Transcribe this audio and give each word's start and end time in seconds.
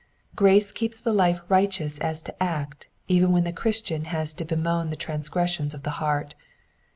Grace 0.35 0.71
keeps 0.71 0.99
the 0.99 1.13
life 1.13 1.41
righteous 1.47 1.99
as 1.99 2.23
to 2.23 2.33
act 2.41 2.87
even 3.07 3.31
when 3.31 3.43
the 3.43 3.53
Christian 3.53 4.05
has 4.05 4.33
to 4.33 4.43
bemoan 4.43 4.89
the 4.89 4.95
transgressions 4.95 5.75
of 5.75 5.83
the 5.83 5.91
heart. 6.01 6.33